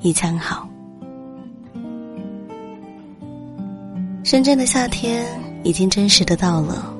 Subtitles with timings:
[0.00, 0.68] 一餐好。
[4.22, 5.24] 深圳的夏天
[5.62, 6.92] 已经真实的到了，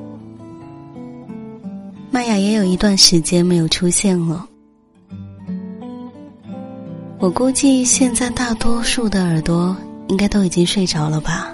[2.10, 4.46] 麦雅也有一段时间没有出现了。
[7.18, 9.76] 我估计现在大多数的耳朵
[10.08, 11.52] 应该都已经睡着了吧。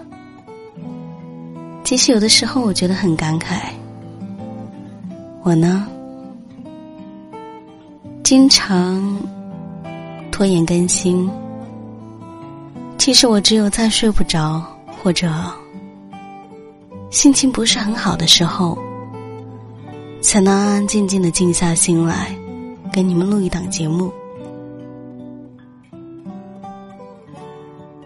[1.84, 3.70] 其实有的时候我觉得很感慨，
[5.42, 5.86] 我呢，
[8.22, 9.18] 经常
[10.32, 11.30] 拖延更新。
[12.98, 14.64] 其实我只有在睡不着
[15.00, 15.30] 或者
[17.10, 18.76] 心情不是很好的时候，
[20.20, 22.34] 才能安安静静的静下心来，
[22.92, 24.10] 给你们录一档节目。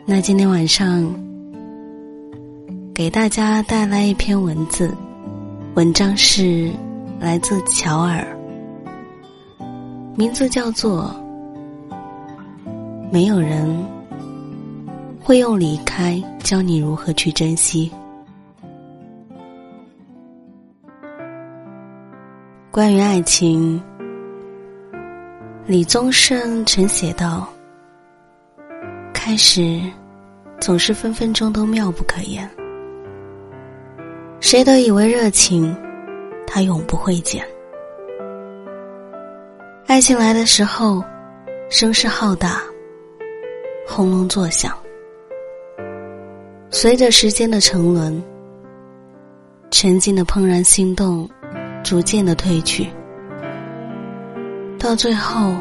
[0.05, 1.09] 那今天晚上
[2.95, 4.95] 给大家带来一篇文字，
[5.75, 6.73] 文章是
[7.21, 8.27] 来自乔尔，
[10.17, 11.15] 名字叫做
[13.11, 13.67] 《没有人》。
[15.27, 17.91] 会用离开教你如何去珍惜。
[22.71, 23.83] 关于爱情，
[25.67, 27.49] 李宗盛曾写道
[29.13, 29.83] ：“开始
[30.61, 32.49] 总是分分钟都妙不可言，
[34.39, 35.77] 谁都以为热情，
[36.47, 37.45] 它永不会减。
[39.89, 41.03] 爱情来的时候，
[41.69, 42.63] 声势浩大，
[43.87, 44.77] 轰隆作响。”
[46.71, 48.23] 随着时间的沉沦，
[49.71, 51.29] 曾经的怦然心动，
[51.83, 52.89] 逐渐的褪去，
[54.79, 55.55] 到最后，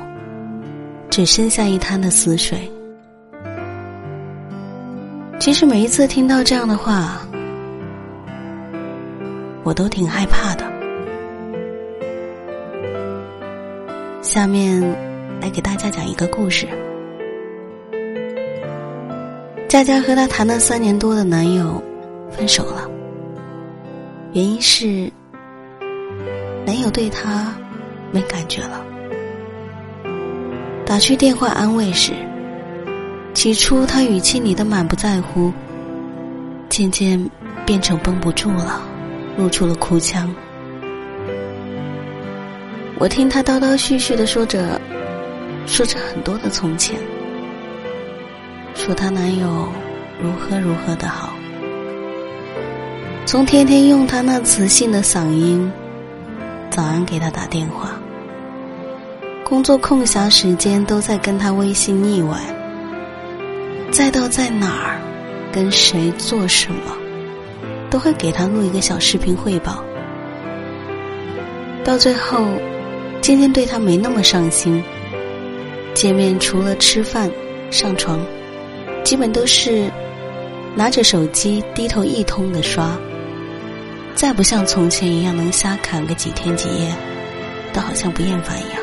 [1.10, 2.70] 只剩下一滩的死水。
[5.40, 7.22] 其实每一次听到这样的话，
[9.64, 10.66] 我都挺害怕的。
[14.22, 14.82] 下面
[15.40, 16.68] 来给大家讲一个故事。
[19.76, 21.84] 佳佳和她谈了三年多的男友
[22.32, 22.90] 分手了，
[24.32, 25.12] 原因是
[26.66, 27.54] 男友对她
[28.10, 28.82] 没感觉了。
[30.86, 32.14] 打去电话安慰时，
[33.34, 35.52] 起初他语气里的满不在乎，
[36.70, 37.30] 渐渐
[37.66, 38.82] 变成绷不住了，
[39.38, 40.34] 露出了哭腔。
[42.98, 44.80] 我听他叨叨絮絮的说着，
[45.66, 46.98] 说着很多的从前。
[48.86, 49.68] 说她男友
[50.22, 51.34] 如何如何的好，
[53.26, 55.72] 从天天用他那磁性的嗓音
[56.70, 58.00] 早安给他打电话，
[59.44, 62.40] 工作空暇时间都在跟他微信腻歪，
[63.90, 65.02] 再到在哪儿
[65.52, 66.96] 跟谁做什么，
[67.90, 69.84] 都会给他录一个小视频汇报，
[71.84, 72.46] 到最后
[73.20, 74.84] 渐渐对他没那么上心。
[75.96, 77.32] 见面除了吃饭、
[77.72, 78.20] 上床，
[79.06, 79.90] 基本都是
[80.76, 82.98] 拿着手机低头一通的刷，
[84.16, 86.92] 再不像从前一样能瞎侃个几天几夜，
[87.72, 88.82] 都好像不厌烦一样。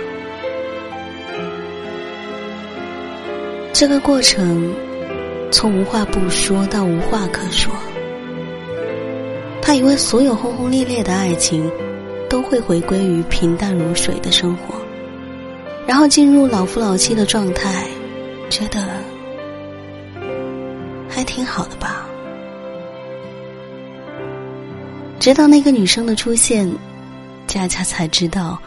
[3.72, 4.72] 这个过程，
[5.50, 7.72] 从无话不说到无话可说。
[9.60, 11.68] 他以为所有轰轰烈烈的爱情，
[12.28, 14.76] 都会回归于平淡如水的生活。
[15.84, 17.86] 然后进入老夫老妻的状态，
[18.48, 18.86] 觉得
[21.14, 22.06] 还挺好的吧。
[25.20, 26.68] 直到那个女生的出现，
[27.46, 28.58] 佳佳才知道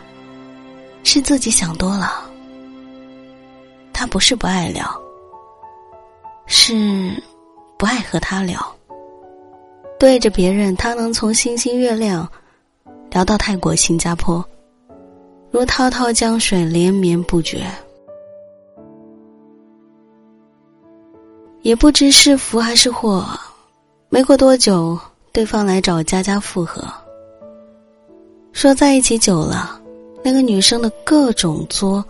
[1.03, 2.29] 是自己想多了。
[3.91, 4.87] 他不是不爱聊，
[6.45, 7.21] 是
[7.77, 8.75] 不爱和他聊。
[9.99, 12.29] 对着别人，他能从星星月亮
[13.09, 14.45] 聊到泰国、新加坡。
[15.51, 17.65] 如滔滔江水连绵不绝，
[21.65, 23.27] 也不知是福还是祸。
[24.09, 24.99] 没过多久，
[25.31, 26.87] 对方来找佳佳复合，
[28.53, 29.81] 说在一起久了，
[30.23, 32.05] 那个女生的各种作，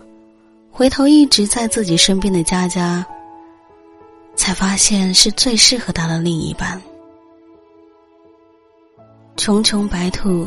[0.69, 3.05] 回头一直在自己身边的佳佳，
[4.35, 6.79] 才发现是最适合他的另一半。
[9.37, 10.45] 穷穷白兔，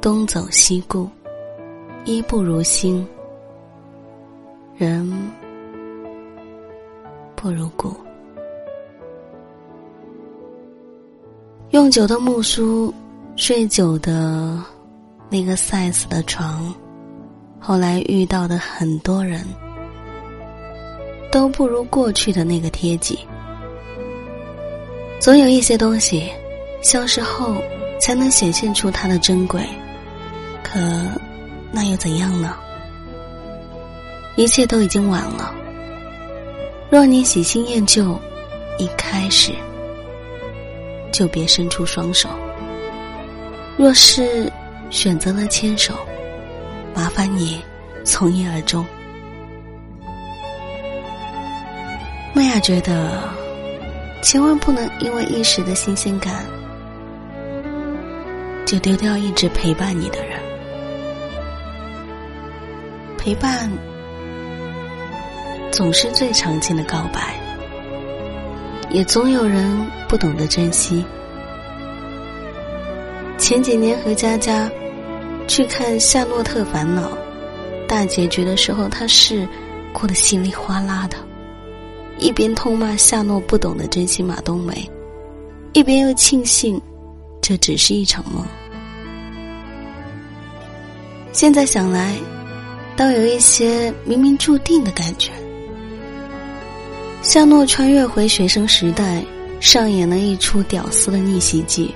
[0.00, 1.08] 东走西顾。
[2.04, 3.04] 衣不如新，
[4.76, 5.12] 人
[7.40, 7.96] 不如故。
[11.70, 12.92] 用久的木梳，
[13.34, 14.62] 睡久的
[15.30, 16.74] 那个 size 的床，
[17.58, 19.42] 后来遇到的很多人，
[21.32, 23.18] 都不如过去的那个贴己。
[25.18, 26.30] 总有一些东西，
[26.82, 27.56] 消失后
[27.98, 29.66] 才能显现出它的珍贵，
[30.62, 30.78] 可。
[31.72, 32.54] 那又怎样呢？
[34.36, 35.54] 一切都已经晚了。
[36.90, 38.20] 若你喜新厌旧，
[38.76, 39.52] 一开始
[41.12, 42.28] 就别伸出双手；
[43.76, 44.52] 若是
[44.90, 45.94] 选择了牵手，
[46.92, 47.62] 麻烦你
[48.04, 48.84] 从一而终。
[52.34, 53.22] 麦雅觉得，
[54.20, 56.44] 千万不能因为一时的新鲜感，
[58.66, 60.40] 就丢掉一直陪伴你的人。
[63.16, 63.70] 陪伴
[65.80, 67.40] 总是最常见的告白，
[68.90, 71.02] 也总有人不懂得珍惜。
[73.38, 74.70] 前几年和佳佳
[75.48, 77.08] 去看《夏洛特烦恼》
[77.88, 79.48] 大结局的时候，他是
[79.94, 81.16] 哭得稀里哗啦的，
[82.18, 84.86] 一边痛骂夏诺不懂得珍惜马冬梅，
[85.72, 86.78] 一边又庆幸
[87.40, 88.44] 这只是一场梦。
[91.32, 92.14] 现在想来。
[92.96, 95.30] 倒有一些冥冥注定的感觉。
[97.22, 99.22] 夏诺穿越回学生时代，
[99.60, 101.94] 上演了一出屌丝的逆袭记，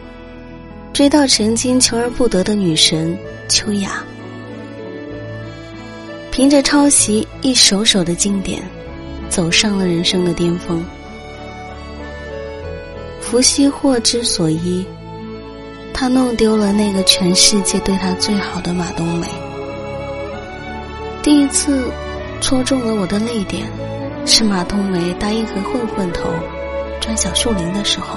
[0.93, 3.17] 追到曾经求而不得的女神
[3.49, 4.05] 秋雅，
[6.31, 8.63] 凭着抄袭一首首的经典，
[9.31, 10.85] 走上了人生的巅峰。
[13.19, 14.85] 伏羲祸之所依，
[15.95, 19.27] 他弄丢了那个全世界对他最好的马冬梅。
[21.23, 21.91] 第一次
[22.43, 23.65] 戳中了我的泪点，
[24.27, 26.31] 是马冬梅答应和混混头
[27.01, 28.17] 钻小树林的时候；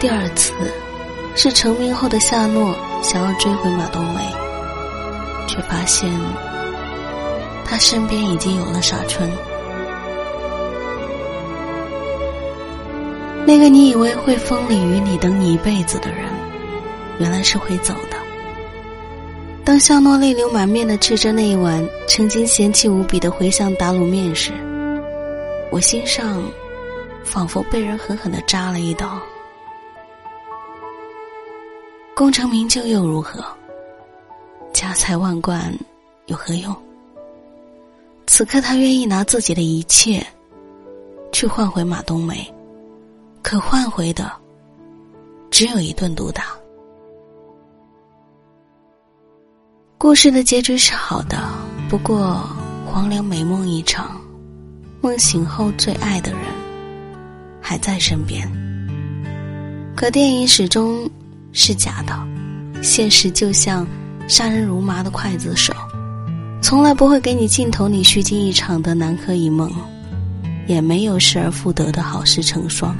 [0.00, 0.52] 第二次
[1.34, 4.20] 是成名后的夏洛想要追回马冬梅，
[5.46, 6.10] 却发现
[7.64, 9.30] 他身边已经有了傻春。
[13.44, 16.24] 那个你以为会风里雨里等你一辈子的人，
[17.18, 18.17] 原来是会走的。
[19.68, 24.50] 当夏诺泪流满面的吃着那一碗曾经嫌弃无比的茴香打卤面时，
[25.70, 26.42] 我心上
[27.22, 29.20] 仿佛被人狠狠的扎了一刀。
[32.14, 33.44] 功成名就又如何？
[34.72, 35.70] 家财万贯
[36.28, 36.74] 有何用？
[38.26, 40.26] 此刻他愿意拿自己的一切
[41.30, 42.50] 去换回马冬梅，
[43.42, 44.32] 可换回的
[45.50, 46.57] 只有一顿毒打。
[50.00, 51.36] 故事的结局是好的，
[51.88, 52.48] 不过
[52.86, 54.16] 黄粱美梦一场，
[55.00, 56.40] 梦醒后最爱的人
[57.60, 58.48] 还在身边。
[59.96, 61.10] 可电影始终
[61.52, 62.16] 是假的，
[62.80, 63.84] 现实就像
[64.28, 65.74] 杀人如麻的刽子手，
[66.62, 69.68] 从来不会给你镜头里虚惊一场的南柯一梦，
[70.68, 72.96] 也没有失而复得的好事成双。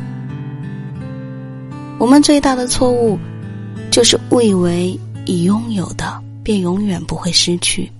[1.97, 3.17] 我们最大的错误，
[3.89, 6.18] 就是误以为已拥有的。
[6.49, 7.93] 便永远不会失去。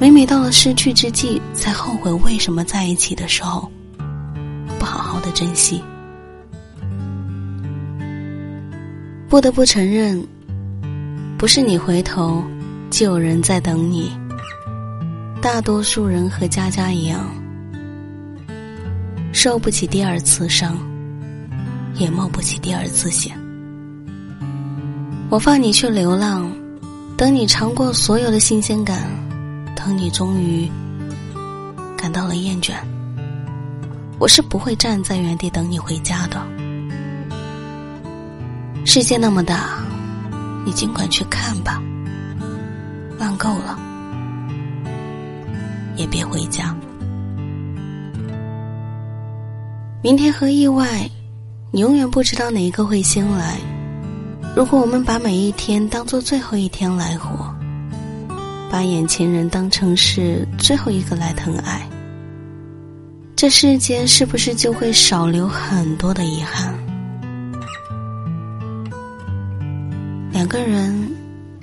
[0.00, 3.70] 每每到了失去之际，才后悔为什么在一起的时候
[4.78, 5.82] 不好好的珍惜。
[9.28, 10.26] 不得不承认，
[11.36, 12.42] 不是你回头，
[12.88, 14.10] 就有人在等你。
[15.42, 17.30] 大多数人和佳佳一样，
[19.30, 20.74] 受不起第二次伤，
[21.96, 23.38] 也冒不起第二次险。
[25.28, 26.50] 我放你去流浪，
[27.18, 29.10] 等你尝过所有的新鲜感，
[29.74, 30.70] 等你终于
[31.96, 32.74] 感到了厌倦，
[34.20, 36.40] 我是不会站在原地等你回家的。
[38.86, 39.80] 世界那么大，
[40.64, 41.82] 你尽管去看吧。
[43.18, 43.76] 玩够了，
[45.96, 46.72] 也别回家。
[50.04, 51.10] 明天和意外，
[51.72, 53.58] 你永远不知道哪一个会先来。
[54.56, 57.54] 如果我们把每一天当做最后一天来活，
[58.70, 61.88] 把眼前人当成是最后一个来疼爱，
[63.36, 66.74] 这世间是不是就会少留很多的遗憾？
[70.32, 71.08] 两个人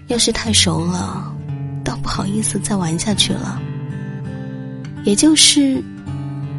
[0.07, 1.31] 要是太熟了，
[1.83, 3.61] 倒不好意思再玩下去了。
[5.03, 5.83] 也就是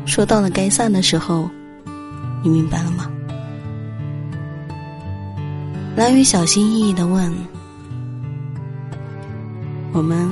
[0.05, 1.49] 说，到了该散的时候，
[2.43, 3.11] 你明白了吗？
[5.97, 7.35] 蓝雨小心翼翼的问
[9.95, 10.29] ：“我们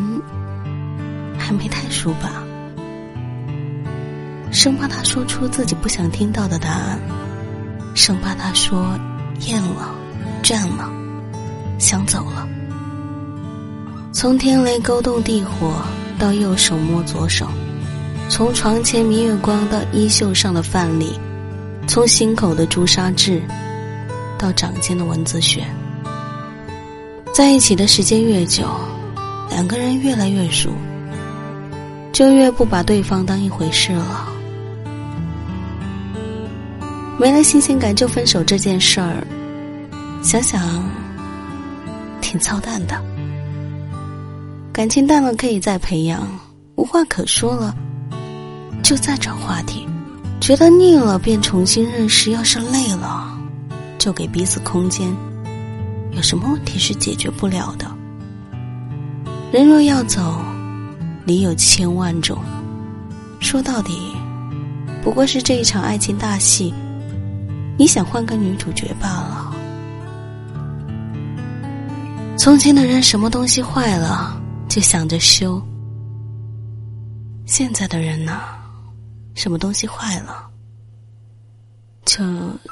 [1.38, 2.44] 还没太熟吧？”
[4.52, 7.00] 生怕他说出自己不想听到的答案，
[7.94, 8.90] 生怕他说
[9.46, 9.94] 厌了、
[10.42, 10.92] 倦了。
[11.78, 12.46] 想走了，
[14.12, 15.82] 从天雷勾动地火
[16.18, 17.48] 到右手摸左手，
[18.28, 21.18] 从床前明月光到衣袖上的范例，
[21.86, 23.42] 从心口的朱砂痣
[24.38, 25.64] 到掌间的文字学，
[27.32, 28.68] 在一起的时间越久，
[29.50, 30.70] 两个人越来越熟，
[32.12, 34.28] 就越不把对方当一回事了。
[37.18, 39.26] 没了新鲜感就分手这件事儿，
[40.22, 40.60] 想想。
[42.20, 43.00] 挺操蛋的，
[44.72, 46.26] 感情淡了可以再培养，
[46.74, 47.72] 无话可说了，
[48.82, 49.86] 就再找话题；
[50.40, 53.33] 觉得腻了便重新认识，要是累了，
[54.04, 55.10] 就给彼此空间。
[56.10, 57.90] 有什么问题是解决不了的？
[59.50, 60.44] 人若要走，
[61.24, 62.38] 理有千万种。
[63.40, 64.12] 说到底，
[65.02, 66.74] 不过是这一场爱情大戏，
[67.78, 69.56] 你想换个女主角罢了。
[72.36, 75.58] 从前的人，什么东西坏了就想着修；
[77.46, 78.38] 现在的人呢，
[79.34, 80.46] 什么东西坏了
[82.04, 82.22] 就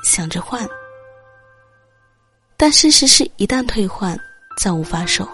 [0.04, 0.68] 想着换。
[2.62, 4.16] 但事实是一旦退换，
[4.56, 5.26] 再无法守。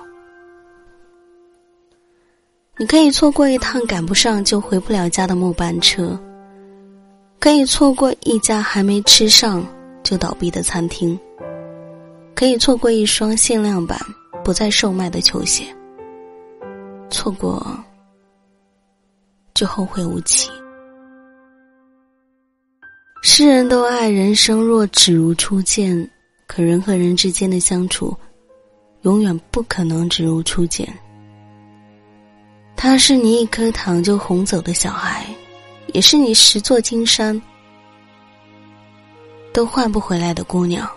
[2.78, 6.18] 你可以错过一趟赶不上就回不了家的末班车，
[7.38, 9.62] 可以错过一家还没吃上
[10.02, 11.20] 就倒闭的餐厅，
[12.34, 14.00] 可以错过一双限量版。
[14.42, 15.64] 不再售卖的球鞋，
[17.10, 17.78] 错过
[19.52, 20.48] 就后会无期。
[23.22, 26.10] 世人都爱人生若只如初见，
[26.48, 28.16] 可人和人之间的相处，
[29.02, 30.88] 永远不可能只如初见。
[32.74, 35.26] 她是你一颗糖就哄走的小孩，
[35.92, 37.40] 也是你十座金山
[39.52, 40.88] 都换不回来的姑娘。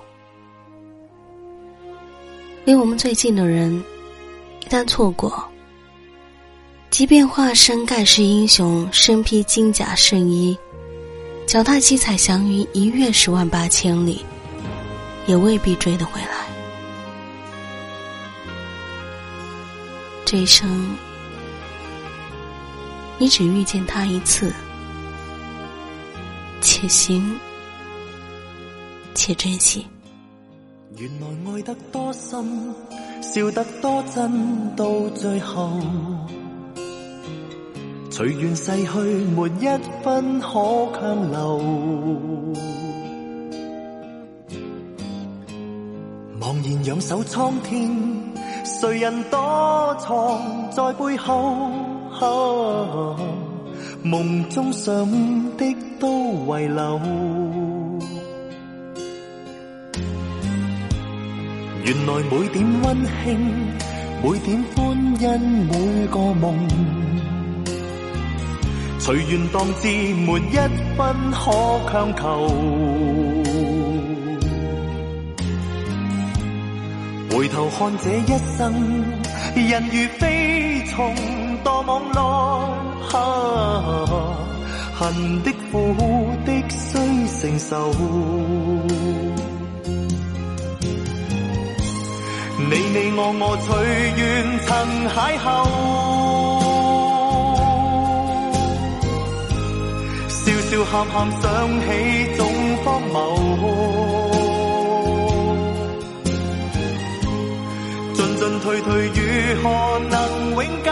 [2.64, 3.84] 离我们最近的人，
[4.64, 5.44] 一旦错过，
[6.90, 10.58] 即便化身盖世英雄，身披金甲圣衣，
[11.46, 14.24] 脚踏七彩祥云，一跃十万八千里，
[15.28, 16.28] 也未必追得回来。
[20.26, 20.96] 这一生，
[23.18, 24.54] 你只遇见他一次，
[26.62, 27.38] 且行
[29.14, 29.86] 且珍惜。
[30.98, 32.74] 原来爱得多深，
[33.22, 35.80] 笑得多真，到最后，
[38.10, 40.48] 随缘逝去，没一分可
[40.94, 42.71] 强留。
[46.64, 47.90] 然仰首苍天，
[48.64, 51.72] 谁人躲藏在背后？
[54.04, 54.94] 梦中想
[55.58, 56.08] 的都
[56.46, 57.00] 遗留。
[61.84, 63.28] 原来每点温馨，
[64.24, 65.28] 每点欢欣，
[65.68, 66.56] 每个梦，
[69.00, 70.56] 随缘当至，没一
[70.96, 71.00] 分
[71.32, 71.52] 可
[71.92, 72.22] 强求。
[77.34, 78.62] 回头看这一生，
[79.56, 81.16] 人如飞虫
[81.64, 82.20] 堕网内，
[84.94, 85.96] 恨的苦
[86.46, 86.98] 的需
[87.40, 87.90] 承受。
[92.70, 93.70] 你你我我随
[94.18, 94.22] 缘
[94.68, 94.70] 曾
[95.08, 95.50] 邂逅，
[100.30, 101.44] 笑笑喊喊想
[101.80, 101.88] 起
[102.38, 102.40] 总
[102.84, 103.16] 荒谬，
[108.42, 109.70] 进退退如何
[110.10, 110.20] 能
[110.56, 110.90] 永久？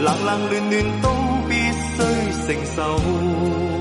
[0.00, 1.06] 冷冷暖暖都
[1.48, 2.02] 必须
[2.48, 3.77] 承受。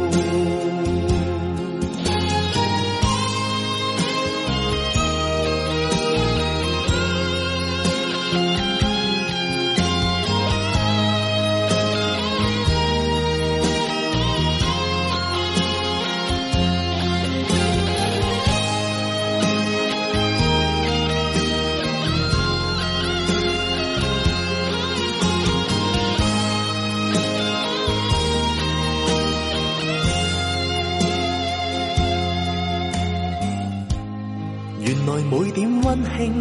[35.24, 36.34] 每点温馨，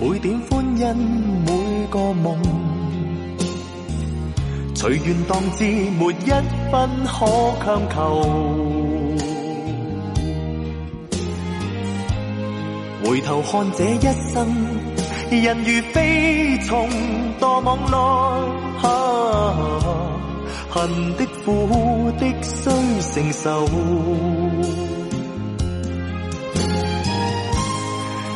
[0.00, 0.96] 每点欢欣，
[1.44, 2.36] 每个梦，
[4.74, 6.30] 随缘当知，没一
[6.70, 7.26] 分可
[7.64, 7.96] 强求。
[13.04, 14.00] 回头看这一
[14.32, 14.48] 生，
[15.30, 16.88] 人如飞虫
[17.38, 17.96] 堕网内，
[20.70, 22.70] 恨的苦的需
[23.02, 23.66] 承受。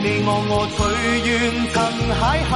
[0.00, 0.78] 你我我随
[1.26, 1.28] 缘
[1.74, 1.76] 曾
[2.08, 2.52] 邂逅，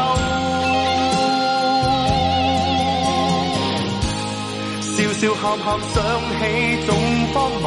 [4.95, 5.95] 笑笑喊喊想
[6.39, 6.41] 起
[6.87, 6.91] 总
[7.35, 7.67] 荒谬，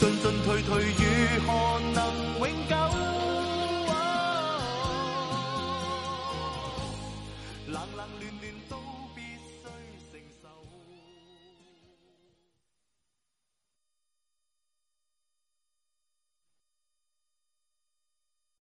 [0.00, 1.02] 进进退退如
[1.46, 1.48] 何？